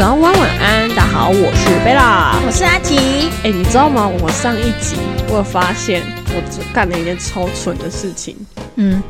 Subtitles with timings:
[0.00, 2.40] 早安、晚安、大家好，我是贝拉。
[2.46, 2.96] 我是阿奇。
[3.44, 4.08] 哎、你知道吗？
[4.08, 4.96] 我上一集
[5.28, 6.02] 我有发现，
[6.34, 8.34] 我只干了一件超蠢的事情，
[8.76, 9.02] 嗯，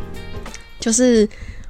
[0.80, 1.28] 就是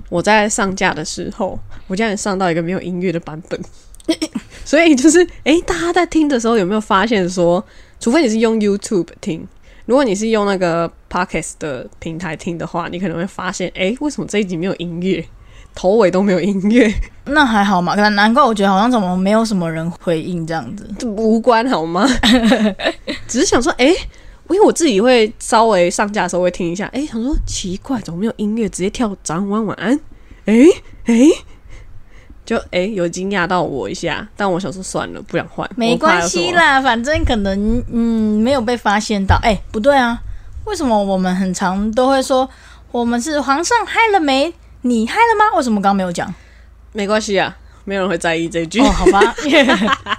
[0.09, 3.61] 我在上架的时候，我竟然上到一个没有音乐的版本。
[4.65, 7.63] 所以就是，哎、大家在听的时候有没有发现说，
[8.01, 9.47] 除非你是用 YouTube 听，
[9.85, 15.23] 如果你是用那个 Podcast 的平台听的话，你可能会发现，哎、为什么这一集没有音乐，
[15.75, 16.93] 头尾都没有音乐？
[17.27, 20.89] 那还好嘛，可能难怪我觉得好像怎么没有什么人回应这样子。
[20.99, 22.07] 这无关好吗？
[23.29, 30.01] 只是想说，哎、因为我自己会稍微上架的时候会听一下，哎、想说奇怪，怎么没有音乐，直接跳早安、晚安、晚安？
[30.47, 30.55] 哎、
[31.05, 31.15] 哎、
[32.45, 36.81] 就哎、有惊讶到我一下，但我想说算了，不想换，没关系啦。
[36.83, 39.39] 反正可能嗯没有被发现到。
[39.43, 40.21] 哎、不对啊，
[40.65, 42.49] 为什么我们很常都会说
[42.91, 44.53] 我们是皇上嗨了没？
[44.83, 45.57] 你嗨了吗？
[45.57, 46.33] 为什么刚刚没有讲？
[46.93, 48.81] 没关系啊，没有人会在意这句。
[48.81, 49.35] 哦，好吧，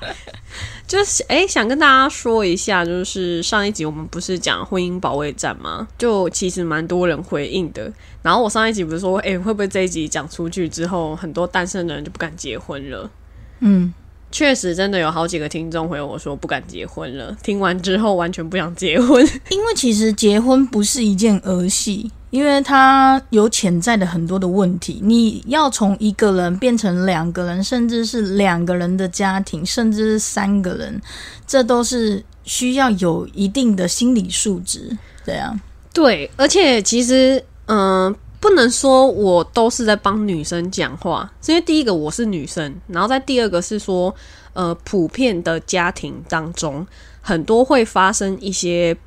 [0.87, 5.87] 就是哎、想跟大家说一下，就是上一集我们不是讲婚姻保卫战吗？
[5.97, 7.91] 就其实蛮多人回应的。
[8.21, 13.09] 然后我上一集不是说，哎、会不会这一集讲出去之后，很多单身的人就不敢结婚了？
[13.61, 13.93] 嗯，
[14.31, 17.35] 确实，真的有好几个听众回我说不敢结婚了。
[17.41, 19.25] 听完之后完全不想结婚。
[19.49, 24.99] 因为其实结婚不是一件儿戏，因为他有潜在的很多的问题。
[25.03, 30.99] 你要从一个人变成两个人，甚至是两个人的家庭，甚至是三个人，
[31.45, 34.97] 这都是需要有一定的心理素质。
[35.25, 35.59] 这样，
[35.93, 44.15] 对，而且其实，嗯、不能说我都是在帮女生讲话，是因为第一个我是女生，然后在第二个是说，
[44.53, 46.87] 呃，普遍的家庭当中，
[47.19, 48.97] 很多会发生一些。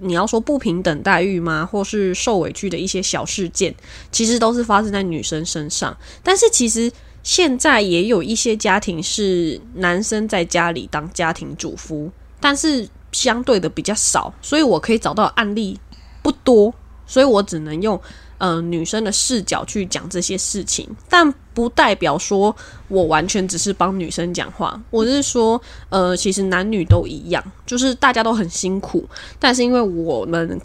[0.00, 1.66] 你要说不平等待遇吗？
[1.70, 3.74] 或是受委屈的一些小事件，
[4.10, 5.96] 其实都是发生在女生身上。
[6.22, 6.90] 但是其实
[7.22, 12.10] 现在也有一些家庭是男生在家里当家庭主夫，
[12.40, 15.78] 但是相对的比较少，所以我可以找到案例
[16.22, 16.72] 不多，
[17.06, 18.00] 所以我只能用
[18.38, 22.54] 呃女生的视角去讲这些事情，但不代表说
[22.88, 24.80] 我完全只是帮女生讲话。
[24.90, 25.60] 我是说，
[25.90, 30.60] 呃，其实男女都一样，就是大家都很辛苦，但是因为我们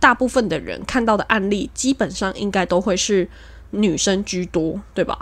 [0.00, 3.28] 大部分的人看到的案例，基本上应该都会是
[3.70, 5.18] 女生居多，对吧？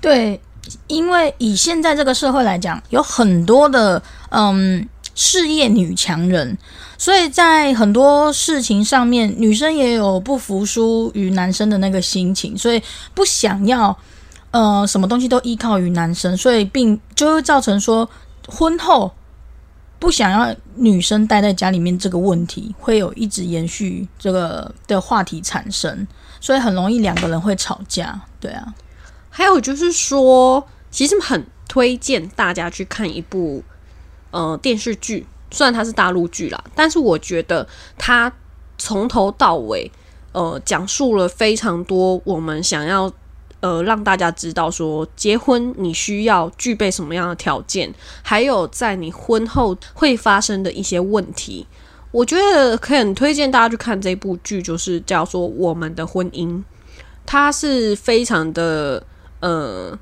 [0.00, 0.40] 对，
[0.86, 6.56] 因为以现在这个社会来讲，有很多的嗯事业女强人，
[6.96, 12.82] 所以在很多事情上面，女生也有不服输于男生的那个心情，所以
[13.14, 13.96] 不想要
[14.50, 18.08] 呃什么东西都依靠于男生，所以并就会造成说
[18.48, 19.12] 婚后
[19.98, 26.06] 不想要女生待在家里面这个问题，会有一直延续这个的话题产生，
[26.40, 28.74] 所以很容易两个人会吵架，对啊。
[29.30, 33.62] 还有就是说，其实很推荐大家去看一部
[34.32, 37.66] 呃电视剧，虽然它是大陆剧啦，但是我觉得
[37.96, 38.32] 它
[38.76, 39.88] 从头到尾
[40.32, 43.12] 呃讲述了非常多我们想要
[43.60, 51.66] 呃让大家知道说，结婚你需要具备什么样的条件，还有在你婚后会发生的一些问题。
[52.10, 56.48] 我觉得可以很推荐大家去看这部剧，就是叫做《我们的婚姻》，
[57.24, 59.02] 它是非常的
[59.40, 59.98] 呃，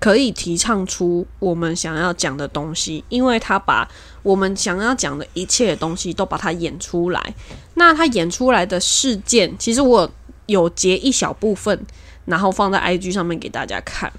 [0.00, 3.88] 可以提倡出我们想要讲的东西，因为他把
[4.22, 7.34] 我们想要讲的一切的东西都把它演出来。
[7.74, 10.10] 那他演出来的事件，其实我
[10.46, 11.78] 有截一小部分，
[12.24, 14.10] 然后放在 IG 上面给大家看。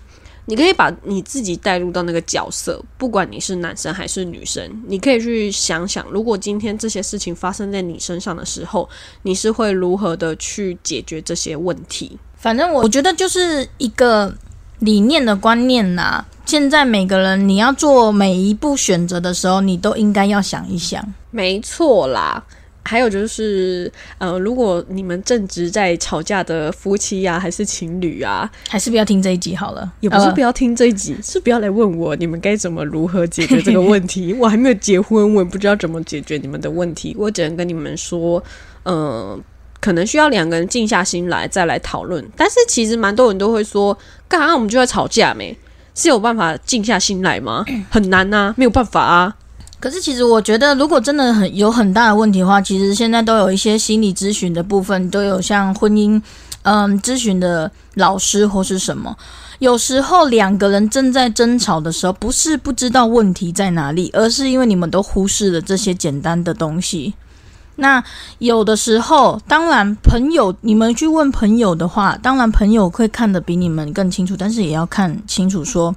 [0.45, 8.89] 你可以把你自己带入到那个角色，不管你是男生还是女生，你可以去想想，如果今天这些事情发生在你身上的时候，
[9.21, 12.17] 你是会如何的去解决这些问题？
[12.35, 14.35] 反正我我觉得就是一个
[14.81, 21.03] 理念的观念呐、现在每个人你要做每一步选择的时候，你都应该要想一想。
[21.31, 22.43] 没错啦。
[22.83, 29.81] 还有就是，呃，如果你们正值在吵架的夫妻啊，还是情侣啊，还是不要听这一集好了。
[29.81, 34.33] 呃也不是不要听这一集，是不要来问我你们该怎么如何解决这个问题。
[34.41, 37.15] 我还没有结婚，我也不知道怎么解决你们的问题。
[37.19, 38.43] 我只能跟你们说，
[38.81, 39.39] 呃，
[39.79, 42.27] 可能需要两个人静下心来再来讨论。
[42.35, 43.95] 但是其实蛮多人都会说，
[44.31, 45.57] 干啥我们就在吵架没？
[45.93, 47.65] 是有办法静下心来吗？
[47.91, 49.35] 很难呐、没有办法啊。
[49.77, 56.21] 可是其实我觉得，如果真的很有很大的问题的话，其实现在都有一些心理咨询的部分，都有像婚姻
[56.63, 59.17] 嗯咨询的老师或是什么。
[59.59, 67.13] 有时候两个人正在争吵的时候，不是不知道问题在哪里，而是因为你们都忽视了这些简单的东西。
[67.77, 68.03] 那
[68.39, 75.95] 有的时候，当然朋友，你们去问朋友的话，当然朋友会看得比你们更清楚，但是也要看清楚说，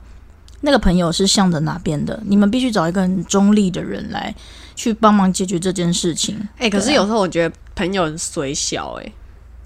[0.61, 4.35] 那个朋友是向着哪边的，你们必须找一个很中立的人来
[4.75, 6.49] 去帮忙解决这件事情。
[6.59, 9.13] 哎、可是有时候我觉得朋友很水小、哎，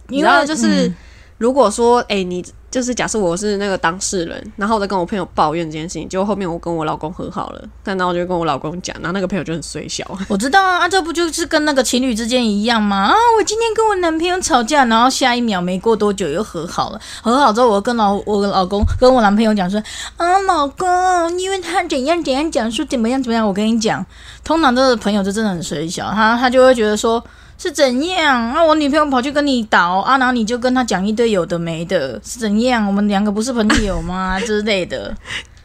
[0.08, 0.94] 你知道，就是、嗯
[1.38, 13.06] 如果说，哎、你就是假设我是那个当事人，然后我在跟我朋友抱怨这件事情，结果后面我跟我老公和好了，但然后我就跟我老公讲，然后那个朋友就很水小， 我知道啊，啊，这不就是跟那个情侣之间一样吗？
[13.06, 17.00] 啊，我今天跟我男朋友吵架，然后下一秒没过多久又和好了。
[17.22, 19.80] 和好之后，我跟老我老公跟我男朋友讲说，
[20.16, 24.04] 啊，老公，因为他怎样怎样讲说怎么样怎么样，我跟你讲，
[24.42, 27.22] 通常这个朋友就真的很水小，他他就会觉得说。
[27.58, 28.64] 是怎样啊？
[28.64, 32.86] 我女朋友跑去跟你倒啊，然后你就跟他讲一堆有的没的，是怎样？
[32.86, 34.38] 我们两个不是朋友吗？
[34.46, 35.14] 之类的。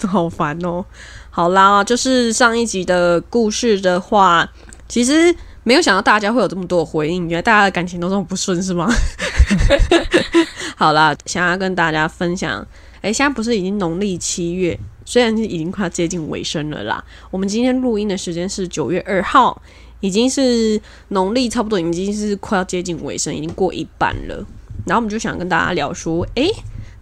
[0.08, 0.84] 好烦哦。
[1.30, 4.50] 好啦，就是上一集的故事的话，
[4.90, 8.92] 其实没有想到大家会有这么多的回应，原来大家的感情都这么不顺是吗？
[10.76, 12.66] 好啦，想要跟大家分享，
[13.02, 17.04] 诶，现在不是已经农历七月，虽然已经快接近尾声了啦。
[17.30, 19.62] 我们今天录音的时间是九月二号，
[20.04, 24.36] 已经是农历差不多已经是快要接近尾声，已经过一半了。
[24.86, 26.52] 然后我们就想跟大家聊说，诶，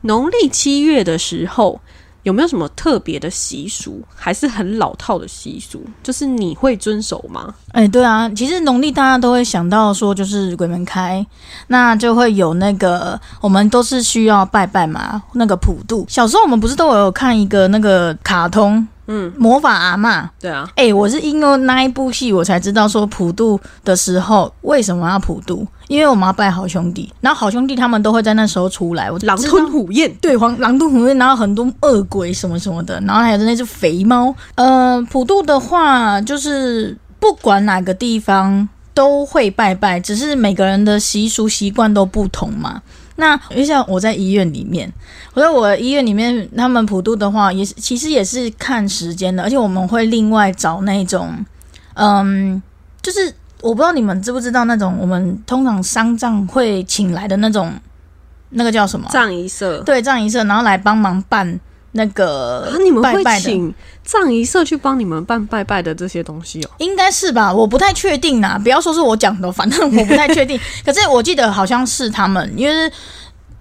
[0.01, 1.81] 农历七月的时候。
[2.23, 5.83] 有没有什么特别的习俗，还是很老套的习俗？
[6.03, 7.51] 就是你会遵守吗？
[7.71, 11.25] 哎，对啊，其实农历大家都会想到说，就是鬼门开，
[11.65, 16.05] 那就会有那个我们都是需要拜拜嘛，那个普渡。
[16.07, 20.29] 小时候我们不是都有看一个那个卡通，嗯，魔法阿妈。
[20.39, 30.09] 对啊，哎，我是因为那一部戏我才知道说普渡的时候为什么要普渡，因为我们要拜好兄弟，然后好兄弟他们都会在那时候出来，我狼吞虎咽。
[30.21, 34.33] 对，狼狼吞虎咽，然后很多恶鬼什么什么的，然后还有那只肥猫。
[34.55, 42.81] 呃，普渡的话，就是不管哪个地方都会拜拜，只是每个人的习俗习惯都不同嘛。
[43.21, 44.91] 那就像我在医院里面，
[45.35, 51.45] 我在我医院里面，他们普渡的话，也是其实也是看时间的，而且我们会另外找那种，
[51.93, 52.59] 嗯，
[52.99, 53.31] 就是
[53.61, 57.71] 我不知道你们知不知道那种我们通常丧葬会请来的那种，
[58.49, 59.07] 那个叫什么？
[59.11, 61.59] 葬仪社对葬仪社，然后来帮忙办
[61.93, 63.73] 那个啊，你们会请
[64.03, 66.69] 葬仪社去帮你们办拜拜的这些东西哦？
[66.77, 67.53] 应该是吧？
[67.53, 70.59] 我不太确定啦，不要说是我讲的，反正我不太确定。
[70.85, 72.91] 可是我记得好像是他们，因为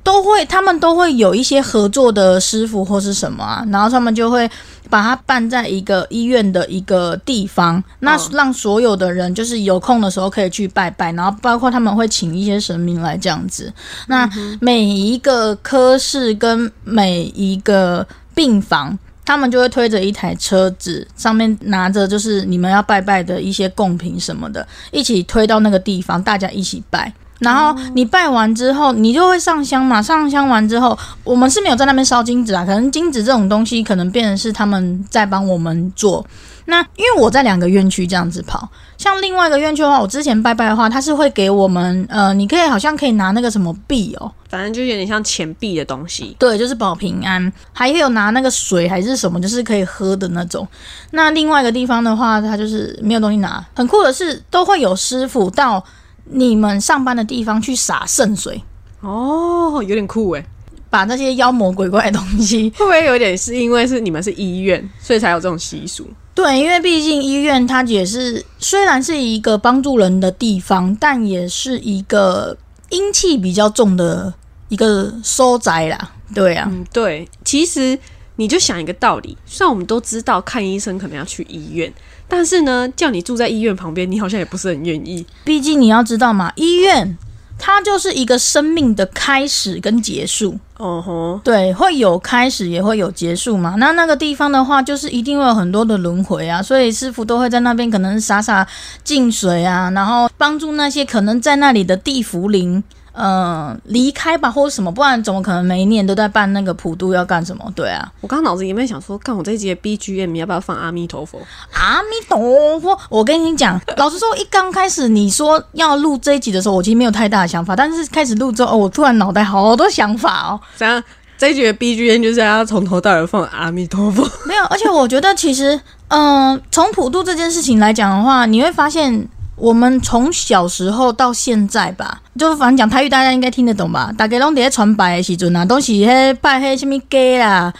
[0.03, 4.51] 都会他们都会有一些合作的师傅或是什么啊，然后他们就会
[4.89, 13.73] 把它办在一个医院的一个地方，那嗯让所有的人就是有空的时候可以去拜拜，然后包括他们会请一些神明来这样子。
[14.07, 14.29] 那
[14.61, 18.99] 每一个科室跟每一个病房。
[19.23, 27.13] 他们就会推着一台车子，上面拿着就是你们要拜拜的一些贡品什么的，一起推到那个地方，大家一起拜。
[27.41, 30.01] 然后你拜完之后，你就会上香嘛。
[30.01, 36.25] 上香完之后，我们是没有在那边烧金纸啊，可能金纸这种东西，可能变成是他们在帮我们做。
[36.67, 46.37] 那因为我在两个院区这样子跑，像另外一个院区的话，我之前拜拜的话，他是会给我们呃，你可以好像可以拿那个什么币哦，反正就有点像钱币的东西。
[46.39, 50.69] 对，就是保平安，还有拿那个水还是什么，就是可以喝的那种。
[51.11, 53.65] 那另外一个地方的话，它就是没有东西拿。
[53.75, 55.83] 很酷的是，都会有师傅到
[56.25, 58.63] 你们上班的地方去洒圣水，
[59.01, 60.45] 哦，有点酷诶。
[60.91, 62.69] 把那些妖魔鬼怪的东西。
[62.77, 66.05] 会不会有点是因为是你们是医院，所以才有这种习俗？
[66.35, 72.57] 对，因为毕竟医院它也是虽然是一个帮助人的地方，但也是一个
[72.89, 74.35] 阴气比较重的
[74.69, 76.11] 一个收宅啦。
[76.35, 77.97] 对啊，嗯，对，其实
[78.41, 81.93] 你就想一个道理，虽然我们都知道看医生可能要去医院，
[82.27, 85.27] 但是呢，叫你住在医院旁边，你好像也不是很愿意。
[85.45, 87.19] 毕竟你要知道嘛，医院
[87.59, 90.59] 它就是一个生命的开始跟结束。
[90.79, 93.75] 哦吼，对，会有开始也会有结束嘛。
[93.77, 98.67] 那那个地方的话，就是一定会有很多的轮回啊，所以师傅都会在那边可能洒洒
[99.05, 102.83] 净水啊，然后帮助那些可能在那里的地府灵。
[103.13, 107.73] 呃，离开吧，或者什么，不然怎么可能每一年都在办那个普渡要干什么？
[107.75, 111.41] 对啊，我刚刚脑子里面想说，看我这一集的 BGM 要不要放阿弥陀佛？
[111.73, 112.99] 阿弥陀佛！
[113.09, 120.61] 我跟你讲，老实说，一刚开始你说要录这一集的时候，我其实没有太大的想法，但是开始录之后，哦，我突然脑袋好多想法哦。
[120.77, 121.03] 这样
[121.37, 124.23] 这一集的 BGM 就是要从头到尾放阿弥陀佛。
[124.47, 129.27] 没有，而且我觉得其实，嗯、从普渡这件事情来讲的话，你会发现，
[129.61, 134.11] 我们从小时候到现在吧，就是反正讲台语，大家应该听得懂吧？
[134.17, 137.73] 大家拢伫咧传白的时阵啊，都是迄拜迄什么鸡啦。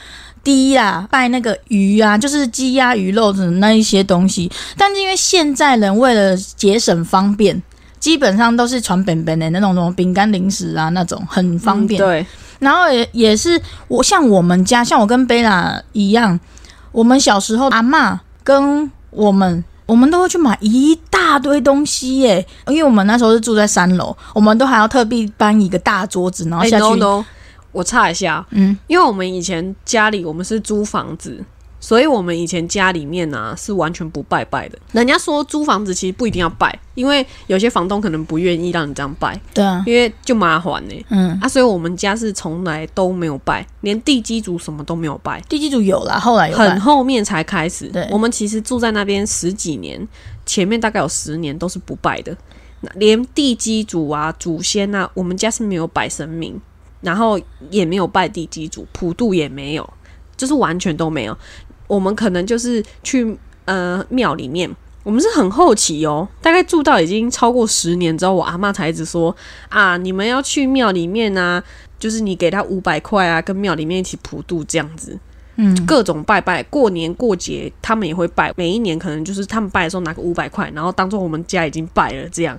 [0.45, 4.51] 鸡啦，拜那个鱼啊，就是鸡鸭鱼肉的那一些东西。
[4.77, 7.63] 但是因为现在人为了节省方便，
[7.99, 11.99] 基本上都是传本本的那种什么饼干、零食啊，那种很方便。
[11.99, 12.27] 嗯对，
[12.59, 16.39] 然后也也是我像我们家，像我跟贝拉一样，
[16.93, 19.65] 我们小时候阿嬷跟我们。
[19.91, 26.85] 我们都会去买一大堆东西耶，因为我们那时候是住在三楼，我们都还要特地搬一个大桌子，然后下去。
[26.85, 27.25] 欸 no no，
[27.73, 31.45] 我插一下，嗯，因为我们以前家里我们是租房子，
[31.81, 34.79] 所以我们以前家里面呢、是完全不拜拜的。
[34.93, 47.89] 人家说租房子其实不一定要拜，因为有些房东可能不愿意让你这样拜，对啊，因为就麻烦呢、嗯，啊，所以我们家是从来都没有拜，连地基主什么都没有拜，地基组有啦，后来有很办后面才开始。
[47.89, 48.07] 对。
[48.11, 50.07] 我们其实住在那边十几年，
[50.45, 52.37] 前面大概有十年都是不拜的，
[52.83, 56.61] 那连地基主啊、祖先啊，我们家是没有拜神明，
[57.01, 59.89] 然后也没有拜地基主，普渡也没有，
[60.37, 61.37] 就是完全都没有。
[61.91, 64.71] 我们可能就是去呃庙里面。
[65.03, 69.35] 我们是很后期哦，大概住到已经超过十年之后，我阿妈才一直说
[69.71, 71.61] 啊，你们要去庙里面啊，
[71.99, 75.19] 就是你给他五百块啊，跟庙里面一起普渡这样子。
[75.57, 82.57] 嗯，各种拜拜，过年过节他们也会拜，每一年可能就是他们拜的时候拿个五百块，然后当做我们家已经拜了这样。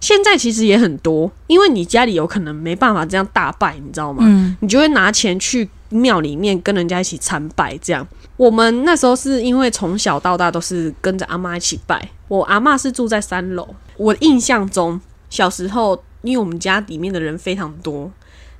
[0.00, 4.22] 现在其实也很多，因为你家里有可能没办法这样大拜，你知道吗？
[4.24, 8.06] 嗯，你就会拿钱去庙里面跟人家一起参拜，这样。
[8.40, 13.68] 我们那时候是因为从小到大都是跟着阿妈一起拜，我阿妈是住在三楼。
[13.98, 18.10] 我印象中小时候，因为我们家里面的人非常多，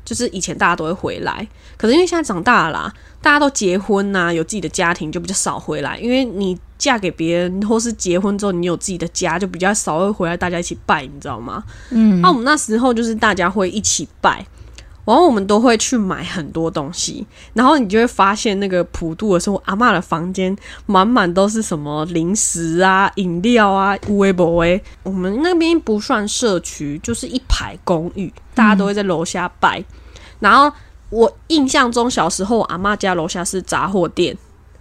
[0.05, 5.97] 就是以前大家都会回来，可是因为现在长大了啦，大家都结婚呐、有自己的家庭，就比较少回来。
[5.97, 11.65] 因为你嫁给别人，或是结婚之后你有自己的家，就比较少会回来，大家一起拜，你知道吗？
[11.89, 14.45] 嗯，那、我们那时候就是大家会一起拜，
[15.11, 24.81] 然后我们都会去买很多东西，然后你就会发现那个普渡的时候，阿嬷的房间满满都是什么零食啊、饮料啊、微不微。
[25.03, 29.85] 我们那边不算社区，就是一排公寓，大家都会在楼下拜。
[30.39, 30.73] 然后
[31.09, 34.39] 我印象中小时候，阿嬷家楼下是杂货店。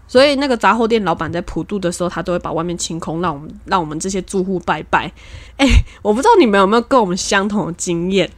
[0.08, 5.12] 所以那个杂货店老板在普渡的时候，他都会把外面清空，让我们让我们这些住户拜拜。
[5.58, 5.68] 哎、
[6.04, 8.30] 我不知道你们有没有跟我们相同的经验。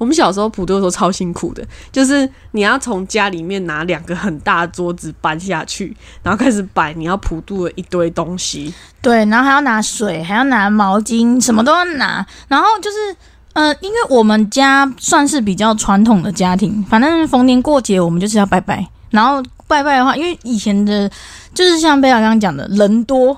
[0.00, 8.72] 我们小时候普渡的时候超辛苦的，就是你要从家里面拿两个很大的桌子搬下去，然后开始摆你要普渡的一堆东西。
[9.02, 12.26] 对，然后还要拿水，还要拿毛巾，什么都要拿。
[12.48, 13.16] 然后就是，
[13.52, 18.88] 呃，因为我们家算是比较传统的家庭，反正逢年过节我们就是要拜拜。
[19.10, 21.10] 然后拜拜的话，因为以前的，
[21.52, 23.36] 就是像贝尔刚刚讲的，人多，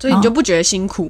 [0.00, 1.08] 所以你就不觉得辛苦？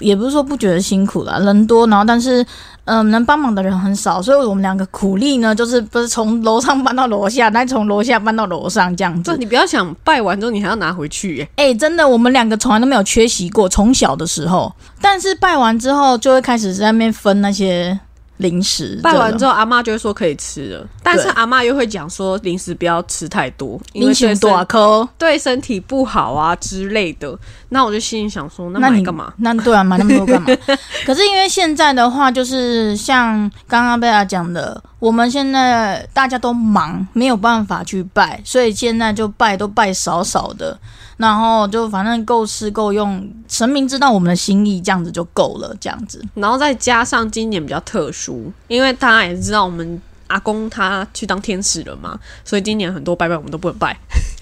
[0.00, 2.44] 也不是说不觉得辛苦啦，人多，然后但是，
[2.84, 9.30] 嗯、能帮忙的人很少，所以我们两个苦力呢，就是不是从楼上搬到楼下，再从楼下搬到楼上这样子。
[9.30, 11.48] 这你不要想拜完之后你还要拿回去耶。
[11.56, 14.72] 哎、真的，我们两个从来都没有缺席过，从小的时候。
[15.00, 17.98] 但是拜完之后，就会开始在那边分那些
[18.38, 18.98] 零食。
[19.02, 27.36] 拜完之后，阿妈就会说可以吃了，但是阿妈又会讲说零食不要吃太多，因为零钱对身多颗，对身体不好啊之类的。
[27.70, 29.32] 那我就心里想说，那那你买干嘛？？
[29.38, 30.48] 那对啊，买那么多干嘛？
[31.04, 40.78] 可是因为现在的话，就是像刚刚贝拉讲的，我们现在大家都忙，没有办法去拜，所以现在就拜都拜少少的，
[41.18, 46.24] 然后就反正够吃够用，神明知道我们的心意，这样子就够了，这样子。
[46.34, 53.96] 然后再加上今年比较特殊，因为大家也知道我们阿公他去当天使了嘛，所以今年很多拜拜我们都不能拜，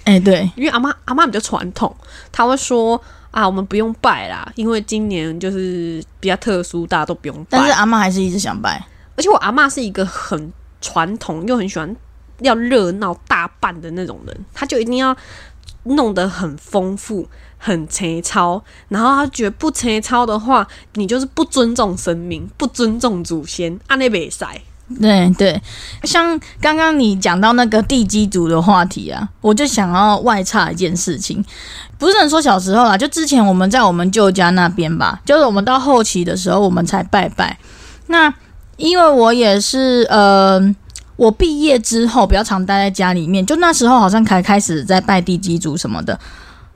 [0.05, 1.95] 哎、对， 因为阿妈阿妈比较传统，
[2.33, 3.01] 他会说
[3.37, 7.59] 啊我们不用拜啦，因为今年就是比较特殊，大家都不用拜。
[7.59, 8.83] 但是阿妈还是一直想拜。
[9.15, 10.51] 而且我阿妈是一个很
[10.81, 11.95] 传统又很喜欢
[12.41, 15.15] 要热闹大办的那种人，她就一定要
[15.83, 17.29] 弄得很丰富、
[17.59, 24.63] 很粗糙，然后她觉得不粗糙的话，你就是不尊重神明、不尊重祖先，按那北塞。
[25.01, 25.61] 对对，
[26.05, 31.45] 像刚刚你讲到那个地基组的话题啊，我就想要外插一件事情，
[31.99, 37.59] 不是说小时候啦，就之前我们在我们舅家那边吧，就是我们到后期的时候，我们才拜拜。
[38.07, 38.33] 那
[38.77, 40.61] 因为我也是呃，
[41.17, 46.17] 我毕业之后比较常待在家里面，就那时候好像才开始在拜地基组什么的。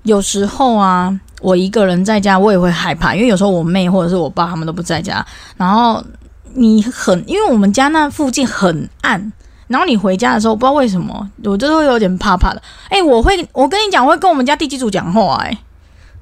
[0.02, 5.24] 有时候啊，我一个人在家，我也会害怕，因为有时候我妹或者是我爸他们都不在家，
[5.56, 6.02] 然后
[6.54, 9.32] 你很，因为我们家那附近很暗，
[9.68, 12.62] 然后你回家的时候，不知道为什么，我就会有点怕怕的。
[12.88, 15.58] 哎、我会，我跟你讲，我会跟我们家地基主讲话、哎，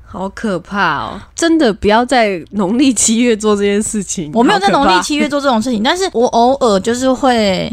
[0.07, 1.21] 好可怕哦！
[1.35, 4.31] 真的不要在农历七月做这件事情。
[4.35, 7.71] 我没有在农历七月做这种事情，但是我偶尔就是会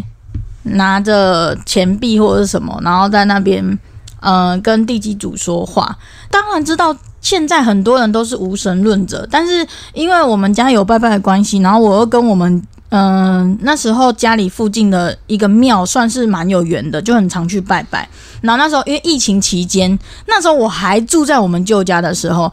[0.63, 3.79] 拿着钱币或者是什么，然后在那边，
[4.19, 5.97] 呃，跟地基主说话。
[6.29, 6.95] 当然知道
[7.25, 12.62] 现在很多人都是无神论者，但是因为我们家有拜拜的关系，然后我又跟我们。
[12.89, 18.08] 嗯、那时候家里附近的一个庙算是蛮有缘的，就很常去拜拜。
[18.41, 22.50] 然后那时候因为疫情期间，那时候我还住在我们舅家的时候，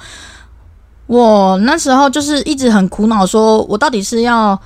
[1.07, 4.59] 我那时候就是一直很苦恼，说我到底是要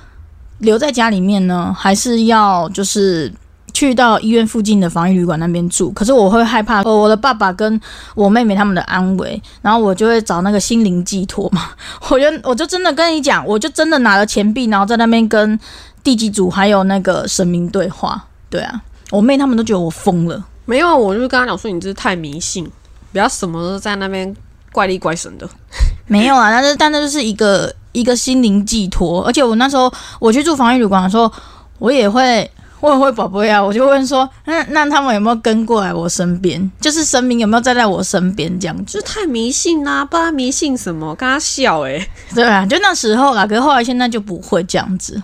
[0.59, 3.31] 留在家里面呢，还是要就是
[3.77, 5.91] 去到医院附近的防疫旅馆那边住？
[5.93, 7.79] 可是我会害怕，呃，我的爸爸跟
[8.15, 11.69] 我妹妹他们的安危，然后我就会找那个心灵寄托嘛。
[12.09, 15.59] 我就我就真的跟你讲，我就真的拿了钱币，然后在那边跟
[16.03, 18.25] 地基组还有那个神明对话。
[18.49, 18.81] 对啊，
[19.11, 20.43] 我妹他们都觉得我疯了。
[20.65, 22.67] 没有啊，我就跟他讲说，你这是太迷信，
[23.11, 24.35] 不要什么都在那边
[24.71, 25.47] 怪力怪神的。
[26.07, 31.31] 没有啊，但是但那就是一个一个心灵寄托，而且我那时候我去住防疫旅馆的时候，
[31.77, 36.71] 我也会我也会宝贝啊，我就问说，那那他们有没有跟过来我身边？
[36.79, 38.93] 就是神明有没有站在我身边这样子？
[38.93, 45.21] 就是太迷信啦、不知道迷信什么，跟他笑诶、对啊，就那时候啦，可是后来现在就不会这样子。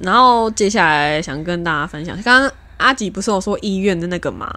[0.00, 4.52] 然后接下来想跟大家分享，刚刚阿吉不是有说医院的那个吗？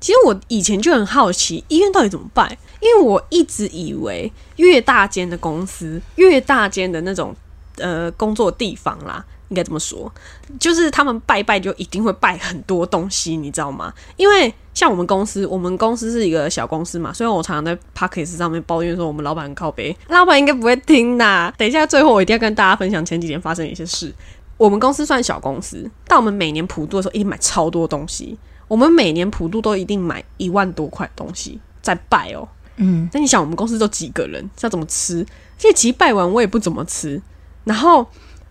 [0.00, 2.50] 其实我以前就很好奇，医院到底怎么办？
[2.80, 7.34] 因为我一直以为越大间的公司，越大间的那种
[7.76, 10.10] 呃工作地方啦，应该这么说，
[10.58, 13.92] 就是他们拜拜就一定会拜很多东西，你知道吗？
[14.16, 21.54] 因为像我们公司，我们公司是一个小公司嘛，所以我常常在 p a c k a g e 上面抱怨说我们老板很靠背，老板应该不会听的。
[21.58, 24.14] 等一下，最后我一定要跟大家分享前几天发生的一些事。
[24.56, 28.38] 我们公司算小公司，但我们每年普渡的时候一定买超多东西。
[28.68, 32.46] 我们每年普渡都一定买一万多块东西在拜哦。
[32.76, 35.26] 嗯，那你想，我们公司都几个人，是要怎么吃？
[35.58, 37.20] 其实拜完我也不怎么吃。
[37.64, 38.06] 然后，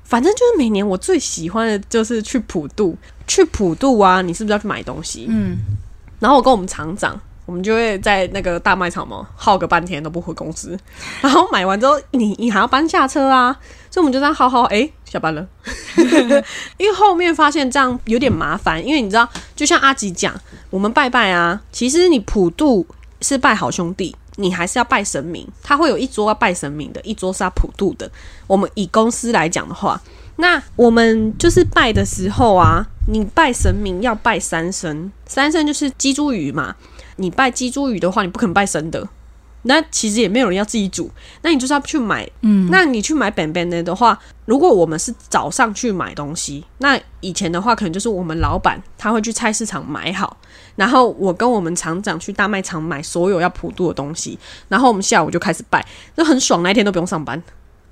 [0.09, 2.97] 反正就是每年我最喜欢的就是去普渡，
[3.27, 5.27] 去普渡啊，你是不是要去买东西？
[5.29, 5.55] 嗯，
[6.19, 10.75] 然后我跟我们厂长，我们就会在那个大卖场嘛耗个半天都不回公司，
[11.21, 13.55] 然后买完之后，你你还要搬下车啊，
[13.91, 15.47] 所以我们就这样耗耗，诶，下班了。
[16.77, 20.33] 因为后面发现这样有点麻烦，因为你知道，就像阿吉讲，
[20.71, 22.83] 我们拜拜啊，其实你普渡
[23.21, 28.09] 是拜好兄弟，你还是要拜神明，他会有一桌要拜神明的，一桌是要普渡的。
[28.47, 30.01] 我们以公司来讲的话，
[30.37, 36.75] 那我们就是拜的时候啊，你拜神明要拜三牲，三牲就是鸡猪鱼嘛。
[37.17, 39.09] 你拜鸡猪鱼的话，你不肯拜神的。
[39.63, 42.25] 那其实也没有人要自己煮，那你就是要去买。
[42.43, 50.37] 嗯，那你去买本本的的话，如果我们是早上去买东西，那以前的话可能就是我们老板他会去菜市场买好，
[50.79, 54.39] 然后我跟我们厂长去大卖场买所有要普渡的东西，
[54.69, 57.43] 然后我们下午就开始拜，就很爽，那一天都不用上班。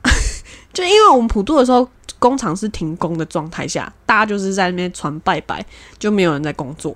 [0.71, 1.86] 就因为我们普渡的时候，
[2.17, 5.65] 工厂是停工的状态下，大家就是在那边传拜拜，
[6.00, 6.95] 就没有人在工作。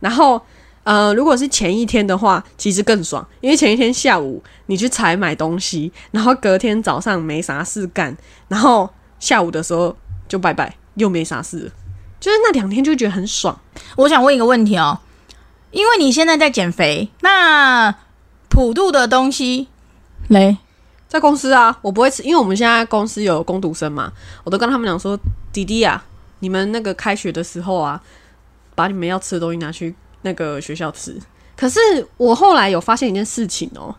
[0.00, 0.38] 然后，
[0.84, 8.14] 呃，如果是前一天的话，其实更爽，因为前一天下午你去采买东西，然后隔天早上没啥事干，
[8.48, 9.96] 然后下午的时候
[10.28, 11.72] 就拜拜，又没啥事，
[12.20, 13.58] 就是那两天就觉得很爽。
[13.96, 14.98] 我想问一个问题哦，
[15.70, 17.94] 因为你现在在减肥，那
[18.48, 19.68] 普渡的东西
[20.28, 20.58] 嘞？
[21.08, 24.12] 在公司啊，我不会吃，因为我们现在公司有工读生嘛，
[24.44, 25.18] 我都跟他们讲说，
[25.52, 26.04] 弟弟啊，
[26.38, 28.00] 你们那个开学的时候啊，
[28.74, 31.20] 把你们要吃的东西拿去那个学校吃。
[31.56, 31.80] 可是
[32.16, 33.94] 我后来有发现一件事情哦，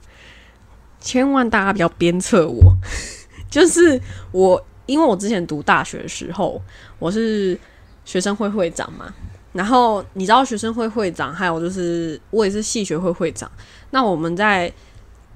[0.99, 2.73] 千万大家不要鞭策我，
[3.51, 6.61] 就是我，因为我之前读大学的时候，
[6.97, 7.59] 我是
[8.05, 9.13] 学生会会长嘛，
[9.53, 13.51] 然后你知道学生会会长，还有就是我也是系学会会长，
[13.89, 14.71] 那我们在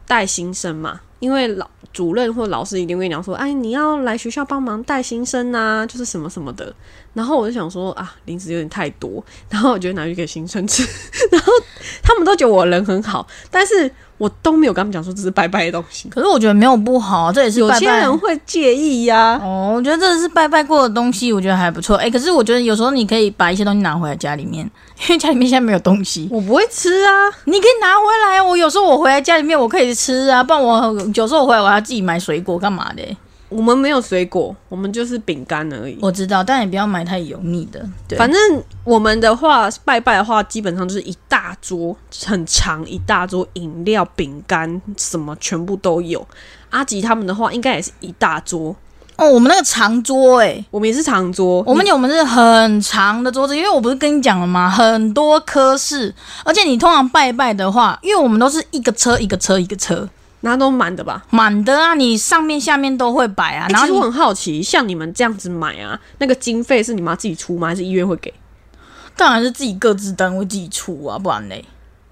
[0.07, 6.73] 带新生嘛，因为老主任或老师一定会讲说，哎，你要来学校帮忙带新生啊，就是什么什么的。
[7.13, 10.83] 然后我就想说啊，零食有点太多，然后我就拿去给新生吃。
[11.31, 11.51] 然后
[12.03, 16.07] 他们都觉得我人很好，但是我都没有跟他们讲说这是拜拜的东西。
[16.09, 21.97] 可是我觉得没有不好，这也是有些人会介意呀、哦，我觉得这是拜拜过的东西，我觉得还不错。
[21.97, 24.69] 哎，可是我觉得有时候你可以把一些东西拿回来家里面，
[25.01, 27.11] 因为家里面现在没有东西，我不会吃啊。
[27.45, 28.43] 你可以拿回来啊。
[28.43, 33.03] 我有时候我回来家里面我可以吃啊，不然我有时候我回来我要自己买水果干嘛的？
[33.49, 35.97] 我们没有水果，我们就是饼干而已。
[36.01, 37.83] 我知道，但也不要买太油腻的。
[38.07, 38.39] 对，反正
[38.83, 46.27] 我们的话，拜拜的话，基本上就是一大桌，很长一大桌，饮料、饼干什么全部都有。
[46.71, 48.75] 阿吉他们的话，应该也是一大桌。
[49.17, 54.69] 哦，我们那个长桌哎、我们也是长桌，我们有我们是很长的桌子，因为我不是跟你讲了吗？
[54.69, 60.05] 很多科室，而且你通常拜拜的话，因为我们都是一个车一个车一个车
[60.45, 61.25] 那都满的吧？
[61.31, 63.65] 满的啊，你上面下面都会摆啊。
[63.67, 67.69] 欸其实我然后就很好奇，像你们这样子买啊，那个经费是你妈自己出吗？
[67.69, 68.31] 还是医院会给？
[69.17, 71.65] 当然是自己各自单位自己出啊，不然嘞，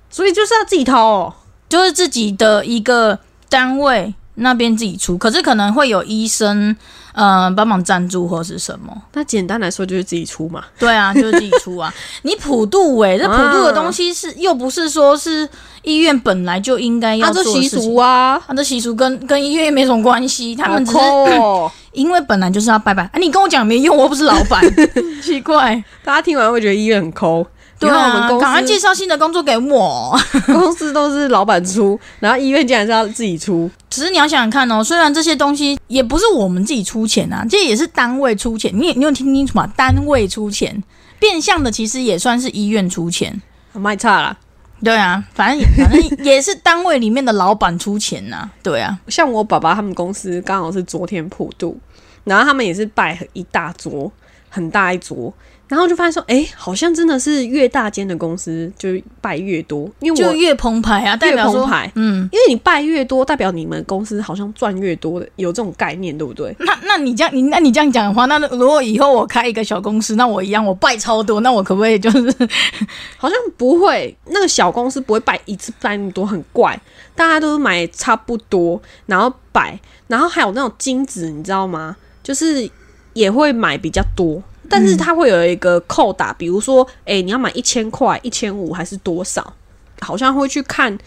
[0.10, 1.34] 所以就是要自己掏哦。
[1.70, 3.20] 就是自己的一个
[3.50, 6.76] 单位那边自己出，可是可能会有医生
[7.14, 8.96] 呃帮忙赞助或是什么。
[9.14, 10.64] 那简单来说就是自己出嘛。
[10.78, 11.94] 对啊，就是自己出啊。
[12.24, 15.48] 你普渡哎、这普渡的东西是、又不是说是
[15.84, 17.96] 医院本来就应该要啊，这习做的事情俗。
[17.96, 20.98] 啊，他这习俗跟跟医院没什么关系，他们只是
[21.94, 23.04] 因为本来就是要拜拜。
[23.04, 24.62] 啊，你跟我讲没用，我又不是老板，
[25.22, 25.84] 奇怪。
[26.04, 27.46] 大家听完会觉得医院很抠。
[27.84, 30.20] 对啊我们，公赶快介绍新的工作给我。
[30.48, 38.72] 公司都是老板出，然后医院竟然是要自己出，只是你要想想看哦，虽然这些东西也不是我们自己出钱啊，这也是单位出钱。
[38.74, 39.68] 你你有听清楚吗？
[39.76, 40.84] 单位出钱，
[41.20, 43.42] 变相的其实也算是医院出钱。
[43.74, 44.38] 卖差啦。
[44.84, 51.80] 对啊，反正也反正 也是单位里面的老板出钱呐、对啊，像我爸爸他们公司刚好是昨天普渡，
[52.26, 54.12] 然后他们也是拜一大桌，
[54.50, 55.34] 很大一桌，
[55.68, 58.90] 然后就发现说，哎、好像真的是越大间的公司就
[59.22, 66.56] 拜越多，因为我就越澎湃啊，代表说越澎湃嗯，因为你拜越多，代表你们公司好像赚越多的，有这种概念，对不对？
[66.60, 72.32] 那那你这样你那你这样讲的话，那如果以后我开一个小公司，那我一样我拜超多，那我可不可以就是
[73.18, 76.80] 好像不会，那个小公司不会拜一次拜那么多，很怪。
[77.16, 81.96] 大家都是买差不多，然后摆，然后还有那种金子，你知道吗？
[82.24, 82.68] 就是
[83.14, 84.42] 也会买比较多，
[84.74, 89.54] 但是它会有一个扣打，比如说，诶，你要买一千块、一千五还是多少？
[90.02, 90.98] 好像会去看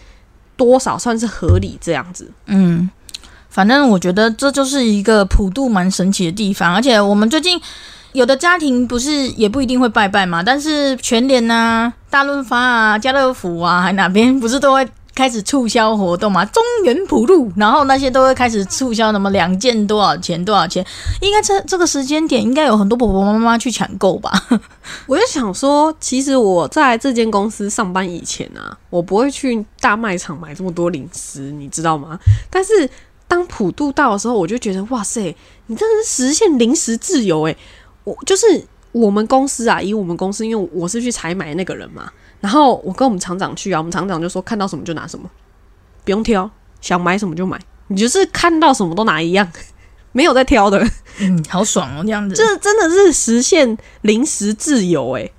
[0.55, 2.31] 多少算是合理这样子。
[2.45, 2.89] 嗯，
[3.49, 7.61] 反正我觉得这就是一个普渡蛮神奇的地方，而且我们最近
[8.13, 14.87] 有的家庭不是也不一定会拜拜嘛，但是全联啊、大润发啊、家乐福啊，还哪边不是都会。
[15.17, 20.85] 开始促销活动嘛，中原普渡，然后那些都会开始促销，什么两件多少钱多少钱？
[21.21, 24.31] 应该这这个时间点，应该有很多婆婆妈妈去抢购吧？
[25.07, 32.19] 我就想说，其实我在这间公司上班以前啊，我不会去大卖场买这么多零食，你知道吗？
[32.51, 32.87] 但是
[33.27, 37.57] 当普渡到的时候，我就觉得哇塞，你真的是实现零食自由诶、
[38.03, 45.29] 我就是我们公司啊，以我们公司，因为我是去采买那个人嘛，然后我跟我们厂长去啊，我们厂长就说看到什么就拿什么，
[46.03, 46.49] 不用挑，
[46.81, 49.51] 想买什么就买，你就是看到什么都拿一样，
[50.11, 50.87] 没有在挑的。
[51.19, 52.35] 嗯，好爽哦，这样子。
[52.37, 55.31] 这真的是实现零食自由诶。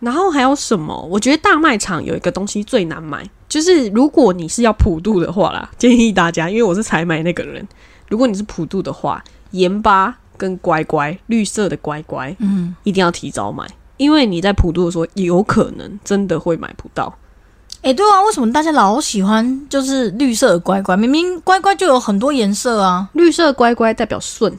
[0.00, 1.00] 然后还有什么？
[1.10, 7.64] 我觉得大卖场有一个东西最难买，就是如果你是要普渡的话啦，建议大家，因为我是采买那个人，
[8.08, 13.64] 如果你是普渡的话，盐巴跟乖乖绿色的乖乖，嗯，一定要提早买，
[14.02, 17.16] 因为你在普渡的时候有可能真的会买不到。
[17.82, 20.96] 哎、对啊，为什么大家老喜欢就是绿色的乖乖？
[20.96, 23.08] 明明乖乖就有很多颜色啊。
[23.12, 24.52] 绿色乖乖代表顺，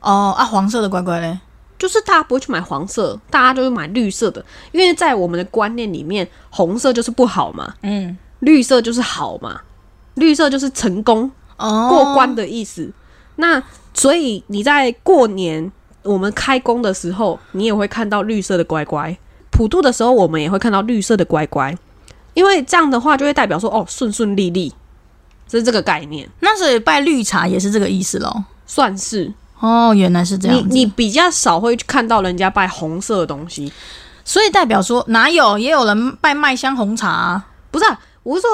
[0.00, 1.38] 哦啊，黄色的乖乖嘞？
[1.78, 9.60] 就是大家不会去买黄色，大家就会买绿色的，因为在我们的观念里面，红色就是不好嘛，嗯，绿色就是好嘛，
[10.14, 12.92] 绿色就是成功哦，过关的意思。
[13.36, 15.70] 那所以你在过年
[16.04, 19.12] 我们开工的时候，你也会看到绿色的乖乖；
[19.50, 21.76] 普渡的时候，我们也会看到绿色的乖乖，
[22.34, 24.72] 因为这样的话就会代表说哦顺顺利利，
[25.48, 28.44] 这是这个概念，那所以拜绿茶也是这个意思喽。
[28.66, 30.56] 算是哦，原来是这样。
[30.58, 33.72] 你你比较少会看到人家拜红色的东西，
[34.24, 37.46] 所以代表说哪有也有人拜麦香红茶、啊？
[37.70, 38.50] 不是、啊，我是说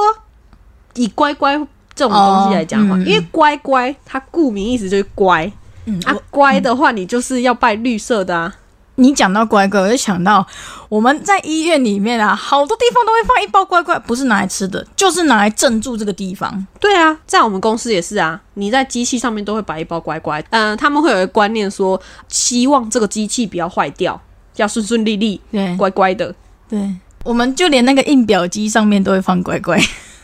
[0.94, 1.56] 以乖乖
[1.94, 5.50] 这种东西来讲的话，哦嗯因为乖乖它顾名意思就是乖。
[5.90, 8.54] 嗯啊，乖的话，你就是要拜绿色的啊。
[8.96, 10.46] 你讲到乖乖，我就想到
[10.90, 16.66] 我们在医院里面啊，好多地方都会放一包乖乖，不是拿来吃的，就是拿来镇住这个地方。
[16.78, 20.44] 对啊，在我们公司也是啊，你在机器上面都会摆一包乖乖。
[20.50, 21.98] 嗯、他们会有一个观念说，
[22.28, 24.20] 希望这个机器不要坏掉，
[24.56, 26.34] 要顺顺利利、对乖乖的。
[26.68, 29.80] 对，我们就连那个印表机上面都会放乖乖，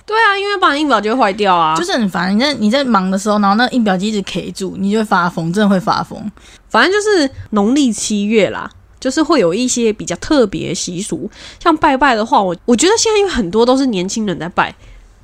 [0.07, 1.75] 对啊，因为不然印表就会坏掉啊。
[1.77, 2.33] 就是很烦。
[2.35, 6.31] 你在你在忙的时候，然后那印表机一直 K 住，你就会发疯，真的会发疯。
[6.69, 11.29] 反正就是农历七月啦，就是会有一些比较特别的习俗。
[11.59, 14.73] 像拜拜的话，我我觉得现在因为很多都是年轻人在拜，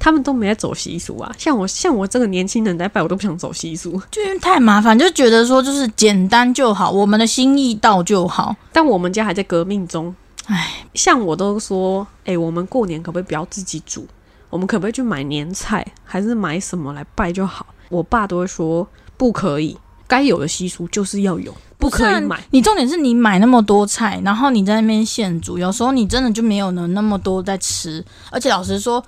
[0.01, 1.33] 他们都没在走习俗啊。
[1.39, 4.03] 像我像我这个年轻人在拜，我都不想走习俗。
[4.11, 8.57] 就因为太麻烦，就觉得说就是简单就好，我们的心意到就好。
[8.73, 10.13] 但我们家还在革命中，
[10.47, 14.05] 唉，像我都说，哎、我们过年可不可以不要自己煮？
[14.53, 17.65] 我们可不可以去买年菜，还是买什么来拜就好？
[17.89, 18.87] 我爸都会说
[19.17, 19.75] 不可以，
[20.07, 22.39] 该有的习俗就是要有，不可以买。
[22.51, 28.05] 你重点是你买那么多菜，然后你在那边现煮，有时候你真的就没有能那么多在吃。
[28.31, 29.03] 而且老实说，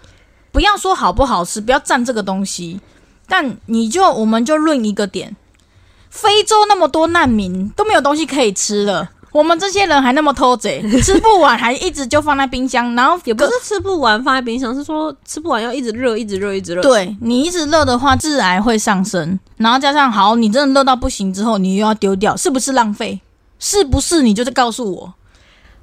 [0.50, 2.80] 不要说好不好吃，不要占这个东西，
[3.28, 5.36] 但你就我们就论一个点，
[6.08, 16.80] 非洲那么多难民都没有东西可以吃了，我们这些人还那么偷贼， 吃不完还一直就放在冰箱，然后也不是吃不完放在冰箱，是说吃不完要一直热，一直热，一直热。
[16.82, 23.20] 对你一直热的话，致癌会上升，然后加上好，你真的热到不行之后，你又要丢掉，是不是浪费？
[23.58, 24.22] 是不是？
[24.22, 25.12] 你就是告诉我，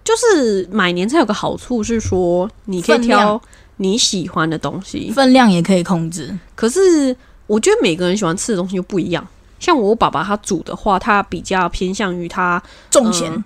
[0.01, 3.41] 就是买年菜有个好处是说，你可以挑
[3.75, 5.11] 你喜欢的东西。
[5.11, 6.33] 分量也可以控制。
[6.55, 7.13] 可是
[7.47, 9.27] 我觉得每个人喜欢吃的东西又不一样。
[9.61, 13.43] 像我爸爸他煮的话，他比较偏向于他重咸，嗯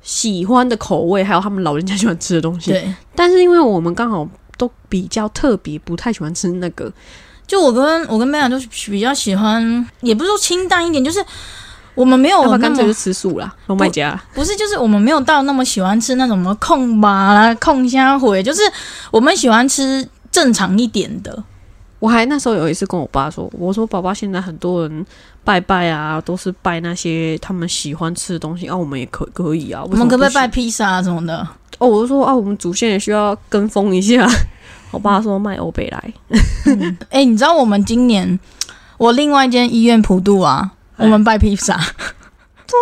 [0.00, 2.70] 喜欢的口味，还有他们老人家喜欢吃的东西。
[2.70, 2.94] 对。
[3.16, 4.26] 但是因为我们刚好
[4.56, 6.90] 都比较特别，不太喜欢吃那个，
[7.44, 11.18] 就我跟我跟妹妹都是比较喜欢，也不是说清淡一点，就是
[11.96, 14.16] 我们没有那要不然干脆就么吃素啦，龙麦家。
[14.32, 18.62] 不是，就是我们没有到那么喜欢吃那种什么控吧啦、控虾回，就是
[19.10, 21.42] 我们喜欢吃正常一点的。
[21.98, 25.06] 我还那时候有一次跟我爸说，我说爸爸现在很多人
[25.42, 29.82] 拜拜啊，都是拜那些他们喜欢吃的东西啊，我们也可可以啊。
[29.82, 30.48] 我们可不可以拜拜？
[30.48, 31.46] 披萨啊什么的？
[31.78, 34.28] 哦，我就说啊，我们祖先也需要跟风一下。
[34.92, 36.14] 我爸说卖欧贝来，
[37.10, 38.38] 哎、你知道我们今年
[38.98, 41.76] 我另外一间医院普渡啊，我们拜披萨。
[41.76, 42.74] 对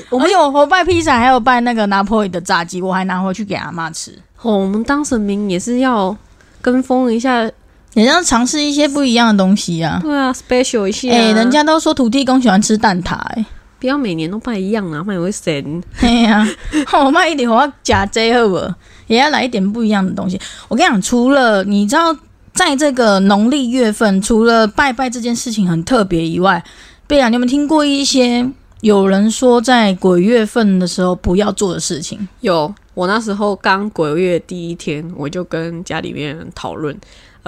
[0.00, 4.12] 呀我们有我我拜披萨，还有拜那个拿破里的炸鸡，我还拿回去给阿妈吃。
[4.40, 6.16] 哦，我们当神明也是要
[6.62, 7.50] 跟风一下，
[7.98, 9.98] 也要尝试一些不一样的东西啊。
[10.00, 11.16] 对啊，special 一些、啊。
[11.16, 13.44] 哎、人家都说土地公喜欢吃蛋挞、哎，
[13.80, 15.82] 不要每年都拜一样啊，卖会神。
[15.94, 16.46] 嘿呀、
[17.04, 18.72] 我妈一点我要假 J 好不好？
[19.08, 20.40] 也要来一点不一样的东西。
[20.68, 22.16] 我跟你讲，除了你知道，
[22.52, 26.62] 在这个农历月份，除了拜拜这件事情很特别以外，
[27.08, 28.48] 贝亚，你有没有听过一些
[28.80, 32.28] 有人说在鬼月份的时候不要做的事情？
[32.42, 36.96] 有，我那时候刚鬼月第一天，我就跟家里面人讨论，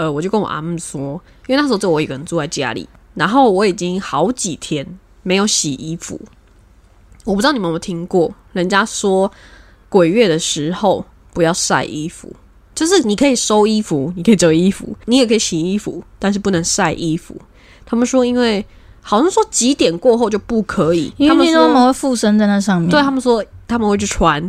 [0.01, 4.87] 呃，我就跟我阿姆说，因为那时候只有我一个人住在家里，然后我已经好几天
[5.23, 6.19] 没有洗衣服，
[7.25, 9.31] 我不知道你们有没有听过，人家说
[9.91, 12.35] 鬼月的时候不要晒衣服。
[12.75, 17.37] 就是你可以收衣服，你可以折衣服，你也可以洗衣服，但是不能晒衣服。
[17.85, 18.65] 他们说，因为
[19.03, 22.89] 好像说几点过后就不可以，因为他们说他们会附身在那上面。
[22.89, 24.41] 对他们说他们会去穿，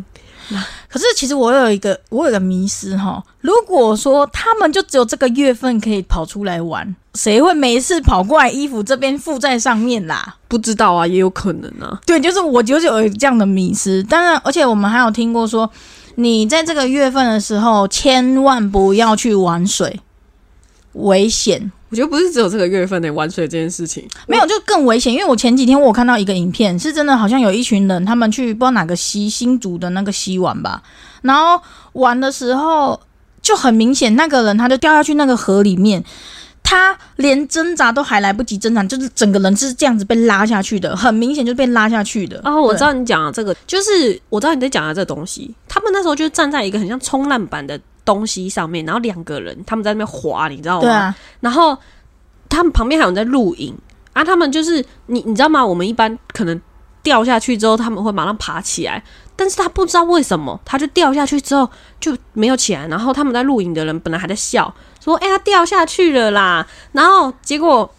[0.92, 10.36] 可是其实我有一个我有个迷思哈，如果说他们就只有这个月份可以跑出来玩，谁会没事跑过来衣服这边附在上面啦？
[10.50, 11.98] 不知道啊，也有可能啊。
[12.06, 14.04] 对，就是我就是有这样的迷思。
[14.04, 15.72] 当然，而且我们还有听过说，
[16.16, 20.02] 你在这个月份的时候，千万不要去玩水，
[20.94, 21.72] 危险。
[21.92, 25.12] 我觉得不是只有这个月份的玩水这件事情，没有，就更危险。
[25.12, 30.82] 因为我前几天我有看到一个影片，是真的，好像有一群人他们去不知道哪个溪新竹的那个溪玩吧，
[31.22, 32.98] 然后玩的时候
[33.42, 36.02] 就很明显，那个人他就掉下去那个河里面，
[36.64, 42.40] 他连挣扎都还来不及挣扎，就是整个人是这样子被拉下去的，很明显就被拉下去的。
[42.46, 45.54] 哦，我知道你讲的这个，就是我知道你在讲的这个东西。
[45.68, 50.82] 他们那时候就是站在一个很像冲浪板的东西上面，然后两个人他们在那边滑，你知道吗？
[50.82, 51.78] 对啊，然后
[52.50, 53.78] 他们旁边还有人在录影
[54.14, 55.66] 啊，他们就是你你知道吗？
[55.66, 56.60] 我们一般可能
[57.04, 59.04] 掉下去之后，他们会马上爬起来，
[59.36, 62.88] 但是他不知道为什么，他就掉下去之后就没有起来。
[62.88, 67.90] 然后他们在录影的人本来还在笑，说：“哎、他掉下去了啦。”然后结果